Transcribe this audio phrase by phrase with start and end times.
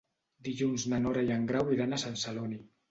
[0.47, 2.63] Dilluns na Nora i en Grau iran a Sant Celoni.